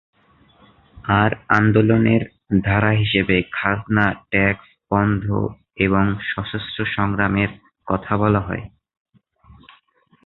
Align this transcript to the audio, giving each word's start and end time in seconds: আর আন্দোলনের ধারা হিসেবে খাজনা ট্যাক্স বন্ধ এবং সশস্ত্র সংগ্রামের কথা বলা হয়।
আর 1.13 1.31
আন্দোলনের 1.49 2.21
ধারা 2.63 2.91
হিসেবে 2.91 3.35
খাজনা 3.51 4.05
ট্যাক্স 4.29 4.67
বন্ধ 4.91 5.25
এবং 5.77 6.05
সশস্ত্র 6.29 6.79
সংগ্রামের 6.95 7.51
কথা 7.87 8.13
বলা 8.17 8.39
হয়। 8.39 8.63